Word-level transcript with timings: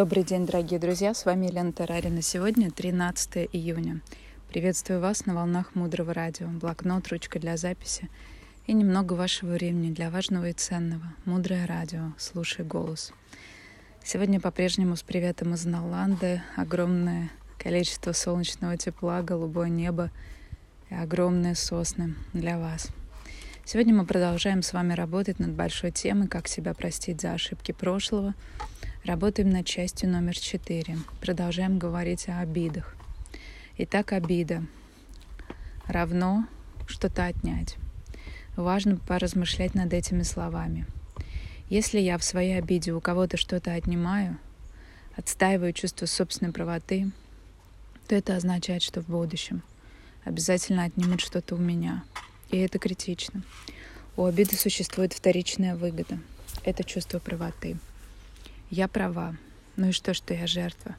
Добрый 0.00 0.24
день, 0.24 0.46
дорогие 0.46 0.80
друзья, 0.80 1.12
с 1.12 1.26
вами 1.26 1.48
Елена 1.48 1.74
Тарарина. 1.74 2.22
Сегодня 2.22 2.70
13 2.70 3.50
июня. 3.52 4.00
Приветствую 4.48 4.98
вас 4.98 5.26
на 5.26 5.34
волнах 5.34 5.74
Мудрого 5.74 6.14
Радио. 6.14 6.48
Блокнот, 6.48 7.08
ручка 7.08 7.38
для 7.38 7.58
записи 7.58 8.08
и 8.66 8.72
немного 8.72 9.12
вашего 9.12 9.50
времени 9.50 9.92
для 9.92 10.08
важного 10.08 10.48
и 10.48 10.52
ценного. 10.54 11.04
Мудрое 11.26 11.66
Радио. 11.66 12.14
Слушай 12.16 12.64
голос. 12.64 13.12
Сегодня 14.02 14.40
по-прежнему 14.40 14.96
с 14.96 15.02
приветом 15.02 15.52
из 15.52 15.66
Наланды. 15.66 16.40
Огромное 16.56 17.30
количество 17.58 18.12
солнечного 18.12 18.78
тепла, 18.78 19.20
голубое 19.20 19.68
небо 19.68 20.10
и 20.88 20.94
огромные 20.94 21.54
сосны 21.54 22.14
для 22.32 22.58
вас. 22.58 22.88
Сегодня 23.64 23.94
мы 23.94 24.04
продолжаем 24.04 24.62
с 24.62 24.72
вами 24.72 24.94
работать 24.94 25.38
над 25.38 25.50
большой 25.50 25.90
темой 25.92 26.28
«Как 26.28 26.48
себя 26.48 26.74
простить 26.74 27.20
за 27.20 27.32
ошибки 27.32 27.72
прошлого», 27.72 28.34
Работаем 29.04 29.48
над 29.48 29.64
частью 29.64 30.10
номер 30.10 30.38
четыре. 30.38 30.98
Продолжаем 31.22 31.78
говорить 31.78 32.28
о 32.28 32.40
обидах. 32.40 32.94
Итак, 33.78 34.12
обида 34.12 34.62
равно 35.86 36.46
что-то 36.86 37.24
отнять. 37.24 37.76
Важно 38.56 38.98
поразмышлять 38.98 39.74
над 39.74 39.94
этими 39.94 40.22
словами. 40.22 40.86
Если 41.70 41.98
я 41.98 42.18
в 42.18 42.24
своей 42.24 42.58
обиде 42.58 42.92
у 42.92 43.00
кого-то 43.00 43.38
что-то 43.38 43.72
отнимаю, 43.72 44.36
отстаиваю 45.16 45.72
чувство 45.72 46.04
собственной 46.04 46.52
правоты, 46.52 47.10
то 48.06 48.14
это 48.14 48.36
означает, 48.36 48.82
что 48.82 49.00
в 49.00 49.06
будущем 49.06 49.62
обязательно 50.24 50.84
отнимут 50.84 51.22
что-то 51.22 51.54
у 51.54 51.58
меня. 51.58 52.04
И 52.50 52.58
это 52.58 52.78
критично. 52.78 53.42
У 54.16 54.24
обиды 54.24 54.56
существует 54.56 55.12
вторичная 55.12 55.76
выгода. 55.76 56.18
Это 56.64 56.84
чувство 56.84 57.18
правоты– 57.18 57.78
я 58.70 58.86
права. 58.86 59.34
Ну 59.74 59.88
и 59.88 59.92
что, 59.92 60.14
что 60.14 60.32
я 60.32 60.46
жертва? 60.46 60.94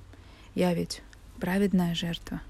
Я 0.55 0.73
ведь 0.73 1.01
праведная 1.39 1.95
жертва. 1.95 2.41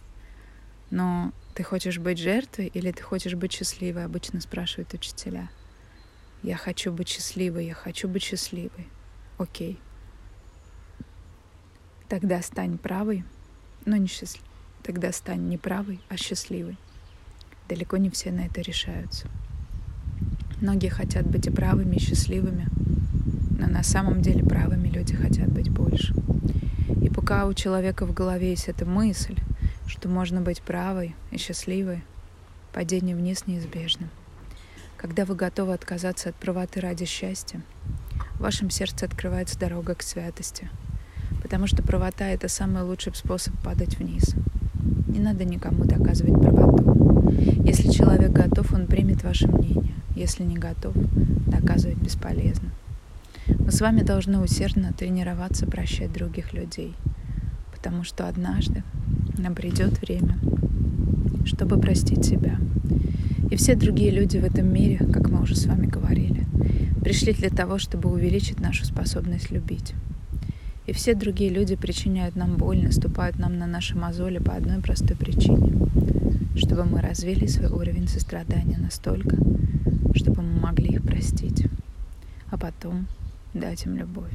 Но 0.90 1.32
ты 1.54 1.62
хочешь 1.62 2.00
быть 2.00 2.18
жертвой 2.18 2.72
или 2.74 2.92
ты 2.92 3.04
хочешь 3.04 3.36
быть 3.36 3.54
счастливой? 3.54 4.06
Обычно 4.06 4.42
спрашивают 4.42 4.96
учителя. 4.96 5.48
Я 6.42 6.58
хочу 6.58 6.92
быть 6.92 7.08
счастливой, 7.08 7.68
я 7.68 7.76
хочу 7.76 8.08
быть 8.08 8.24
счастливой. 8.24 8.88
Окей. 9.38 9.78
Тогда 12.10 12.42
стань 12.42 12.80
правой, 12.80 13.24
но 13.86 13.96
не 13.96 14.08
счастливой. 14.08 14.50
Тогда 14.82 15.12
стань 15.12 15.48
не 15.48 15.60
правой, 15.60 16.02
а 16.10 16.18
счастливой. 16.18 16.78
Далеко 17.70 17.98
не 17.98 18.10
все 18.10 18.32
на 18.32 18.42
это 18.42 18.62
решаются. 18.62 19.28
Многие 20.62 20.90
хотят 20.90 21.26
быть 21.26 21.54
правыми, 21.54 21.96
и 21.96 22.00
счастливыми, 22.00 22.68
но 23.58 23.68
на 23.68 23.84
самом 23.84 24.22
деле 24.22 24.44
правыми 24.44 24.90
люди 24.90 25.16
хотят 25.16 25.50
быть 25.52 25.70
больше. 25.70 26.14
И 27.02 27.10
пока 27.10 27.48
у 27.48 27.54
человека 27.54 28.06
в 28.06 28.14
голове 28.14 28.52
есть 28.52 28.68
эта 28.68 28.86
мысль, 28.86 29.38
что 29.88 30.08
можно 30.08 30.42
быть 30.42 30.62
правой 30.62 31.16
и 31.32 31.38
счастливой, 31.38 32.04
падение 32.74 33.16
вниз 33.16 33.48
неизбежно. 33.48 34.08
Когда 34.98 35.26
вы 35.26 35.36
готовы 35.36 35.74
отказаться 35.74 36.30
от 36.30 36.36
правоты 36.36 36.80
ради 36.80 37.06
счастья, 37.06 37.62
в 38.36 38.42
вашем 38.42 38.70
сердце 38.70 39.06
открывается 39.06 39.60
дорога 39.60 39.96
к 39.96 40.04
святости, 40.04 40.70
потому 41.42 41.66
что 41.66 41.82
правота— 41.82 42.26
это 42.30 42.48
самый 42.48 42.84
лучший 42.84 43.16
способ 43.16 43.54
падать 43.64 43.98
вниз. 43.98 44.36
Не 45.08 45.20
надо 45.20 45.44
никому 45.44 45.86
доказывать 45.86 46.40
правоту. 46.40 47.11
Если 47.66 47.90
человек 47.90 48.32
готов, 48.32 48.74
он 48.74 48.88
примет 48.88 49.24
ваше 49.24 49.48
мнение. 49.48 49.94
Если 50.16 50.44
не 50.44 50.56
готов, 50.56 50.94
доказывать 51.48 51.98
бесполезно. 51.98 52.70
Мы 53.48 53.72
с 53.72 53.82
вами 53.82 54.02
должны 54.02 54.40
усердно 54.40 54.94
тренироваться 54.94 55.66
прощать 55.66 56.14
других 56.14 56.54
людей, 56.54 56.94
потому 57.76 58.04
что 58.04 58.28
однажды 58.28 58.84
нам 59.38 59.56
придет 59.56 60.02
время, 60.02 60.38
чтобы 61.46 61.80
простить 61.80 62.26
себя. 62.26 62.58
И 63.50 63.56
все 63.56 63.76
другие 63.76 64.12
люди 64.12 64.38
в 64.38 64.46
этом 64.46 64.72
мире, 64.72 64.98
как 64.98 65.30
мы 65.30 65.42
уже 65.42 65.56
с 65.56 65.66
вами 65.66 65.88
говорили, 65.88 66.46
пришли 67.02 67.34
для 67.34 67.50
того, 67.50 67.80
чтобы 67.80 68.12
увеличить 68.12 68.60
нашу 68.60 68.86
способность 68.86 69.52
любить. 69.52 69.94
И 70.92 70.94
все 70.94 71.16
другие 71.16 71.50
люди 71.50 71.78
причиняют 71.78 72.36
нам 72.36 72.58
боль, 72.58 72.84
наступают 72.84 73.40
нам 73.40 73.58
на 73.58 73.66
наши 73.66 73.98
мозоли 73.98 74.40
по 74.40 74.56
одной 74.56 74.82
простой 74.82 75.16
причине, 75.16 75.72
чтобы 76.58 76.84
мы 76.84 77.00
развили 77.00 77.46
свой 77.48 77.70
уровень 77.70 78.10
сострадания 78.10 78.78
настолько, 78.78 79.38
чтобы 80.14 80.42
мы 80.42 80.60
могли 80.60 80.90
их 80.90 81.04
простить. 81.04 81.66
А 82.50 82.58
потом 82.58 83.08
дать 83.54 83.86
им 83.86 83.96
любовь, 83.96 84.34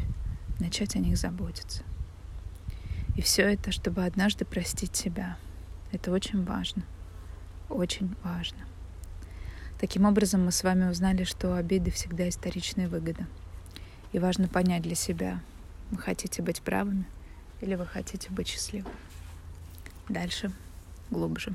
начать 0.59 0.97
о 0.97 0.99
них 0.99 1.19
заботиться. 1.19 1.83
И 3.17 3.21
все 3.21 3.43
это, 3.43 3.71
чтобы 3.71 4.07
однажды 4.07 4.47
простить 4.47 4.97
себя. 4.97 5.37
Это 5.93 6.11
очень 6.11 6.43
важно. 6.43 6.85
Очень 7.69 8.17
важно. 8.25 8.61
Таким 9.79 10.07
образом, 10.07 10.47
мы 10.47 10.53
с 10.53 10.65
вами 10.65 10.89
узнали, 10.89 11.25
что 11.25 11.55
обиды 11.55 11.91
всегда 11.91 12.27
историчная 12.27 12.89
выгода. 12.89 13.27
И 14.15 14.19
важно 14.19 14.49
понять 14.49 14.85
для 14.85 14.95
себя, 14.95 15.43
вы 15.91 15.99
хотите 15.99 16.43
быть 16.43 16.63
правыми 16.63 17.07
или 17.61 17.75
вы 17.75 17.87
хотите 17.87 18.31
быть 18.31 18.49
счастливыми. 18.49 18.95
Дальше, 20.09 20.53
глубже. 21.11 21.55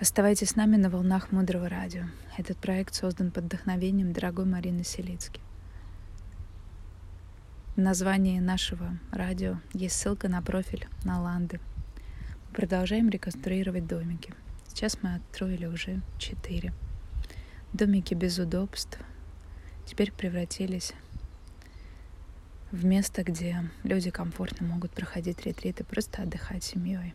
Оставайтесь 0.00 0.50
с 0.50 0.56
нами 0.56 0.76
на 0.76 0.90
волнах 0.90 1.30
Мудрого 1.32 1.68
Радио. 1.68 2.04
Этот 2.36 2.58
проект 2.58 2.94
создан 2.94 3.30
под 3.30 3.44
вдохновением 3.44 4.12
дорогой 4.12 4.46
Марины 4.46 4.84
Селицки. 4.84 5.40
В 7.76 7.80
названии 7.80 8.38
нашего 8.38 8.98
радио 9.12 9.58
есть 9.72 9.96
ссылка 9.98 10.28
на 10.28 10.42
профиль 10.42 10.86
на 11.04 11.22
Ланды. 11.22 11.58
Мы 12.48 12.54
продолжаем 12.54 13.08
реконструировать 13.08 13.86
домики. 13.86 14.34
Сейчас 14.68 14.98
мы 15.02 15.14
отстроили 15.14 15.64
уже 15.64 16.02
четыре. 16.18 16.74
Домики 17.72 18.12
без 18.12 18.38
удобств 18.38 18.98
теперь 19.86 20.12
превратились 20.12 20.92
в 22.72 22.84
место, 22.84 23.22
где 23.22 23.70
люди 23.84 24.10
комфортно 24.10 24.66
могут 24.66 24.90
проходить 24.90 25.46
ретриты, 25.46 25.84
просто 25.84 26.22
отдыхать 26.22 26.64
семьей. 26.64 27.14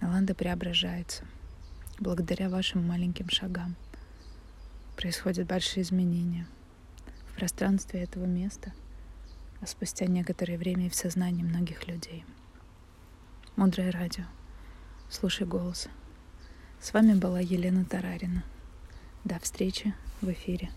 Наланда 0.00 0.34
преображается. 0.34 1.24
Благодаря 1.98 2.48
вашим 2.48 2.86
маленьким 2.86 3.28
шагам 3.30 3.74
происходят 4.96 5.48
большие 5.48 5.82
изменения 5.82 6.46
в 7.32 7.36
пространстве 7.36 8.02
этого 8.02 8.26
места– 8.26 8.72
а 9.60 9.66
спустя 9.66 10.06
некоторое 10.06 10.58
время 10.58 10.86
и 10.86 10.90
в 10.90 10.94
сознании 10.94 11.42
многих 11.42 11.88
людей. 11.88 12.24
Мудрое 13.56 13.90
радио. 13.90 14.24
Слушай 15.08 15.46
голос. 15.46 15.88
С 16.80 16.92
вами 16.92 17.14
была 17.14 17.40
Елена 17.40 17.84
Тарарина. 17.84 18.44
До 19.24 19.38
встречи 19.38 19.94
в 20.20 20.30
эфире. 20.30 20.70